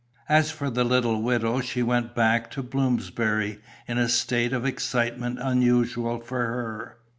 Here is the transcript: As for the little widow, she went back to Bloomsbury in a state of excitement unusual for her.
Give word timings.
As 0.29 0.49
for 0.49 0.71
the 0.71 0.83
little 0.83 1.21
widow, 1.21 1.59
she 1.61 1.83
went 1.83 2.15
back 2.15 2.49
to 2.53 2.63
Bloomsbury 2.63 3.59
in 3.87 3.99
a 3.99 4.09
state 4.09 4.51
of 4.51 4.65
excitement 4.65 5.37
unusual 5.39 6.19
for 6.21 6.39
her. 6.43 6.97